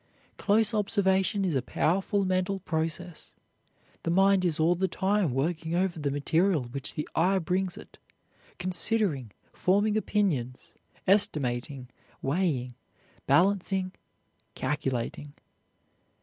Close 0.37 0.73
observation 0.73 1.45
is 1.45 1.53
a 1.53 1.61
powerful 1.61 2.25
mental 2.25 2.59
process. 2.61 3.35
The 4.01 4.09
mind 4.09 4.43
is 4.43 4.59
all 4.59 4.73
the 4.73 4.87
time 4.87 5.31
working 5.31 5.75
over 5.75 5.99
the 5.99 6.09
material 6.09 6.63
which 6.63 6.95
the 6.95 7.07
eye 7.13 7.37
brings 7.37 7.77
it, 7.77 7.99
considering, 8.57 9.29
forming 9.53 9.95
opinions, 9.95 10.73
estimating, 11.05 11.87
weighing, 12.19 12.73
balancing, 13.27 13.91
calculating. 14.55 15.33